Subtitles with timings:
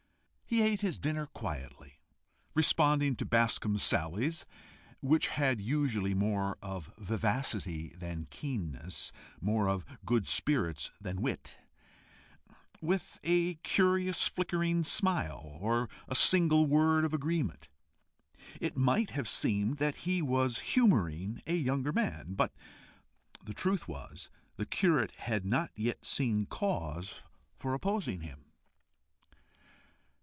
[0.53, 2.01] He ate his dinner, quietly
[2.53, 4.45] responding to Bascombe's sallies
[4.99, 11.57] which had usually more of vivacity than keenness, more of good spirits than wit
[12.81, 17.69] with a curious flickering smile, or a single word of agreement.
[18.59, 22.53] It might have seemed that he was humouring a younger man, but
[23.41, 27.21] the truth was, the curate had not yet seen cause
[27.55, 28.47] for opposing him.